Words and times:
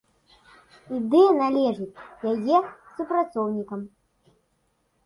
Ідэя 0.97 1.29
належыць 1.43 2.01
яе 2.33 2.57
супрацоўнікам. 2.97 3.79